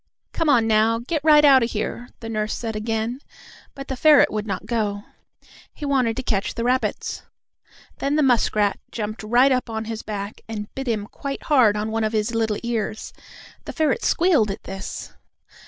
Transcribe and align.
"Come 0.33 0.49
on, 0.49 0.65
now; 0.65 0.97
get 0.97 1.23
right 1.23 1.45
out 1.45 1.61
of 1.61 1.69
here!" 1.69 2.09
the 2.21 2.27
nurse 2.27 2.55
said 2.55 2.75
again, 2.75 3.19
but 3.75 3.87
the 3.87 3.95
ferret 3.95 4.31
would 4.31 4.47
not 4.47 4.65
go. 4.65 5.03
He 5.75 5.85
wanted 5.85 6.17
to 6.17 6.23
catch 6.23 6.55
the 6.55 6.63
rabbits. 6.63 7.21
Then 7.99 8.15
the 8.15 8.23
muskrat 8.23 8.79
jumped 8.91 9.21
right 9.21 9.51
up 9.51 9.69
on 9.69 9.85
his 9.85 10.01
back 10.01 10.41
and 10.47 10.73
bit 10.73 10.87
him 10.87 11.05
quite 11.05 11.43
hard 11.43 11.77
on 11.77 11.91
one 11.91 12.03
of 12.03 12.13
his 12.13 12.33
little 12.33 12.57
ears. 12.63 13.13
The 13.65 13.73
ferret 13.73 14.01
squealed 14.03 14.49
at 14.49 14.63
this. 14.63 15.13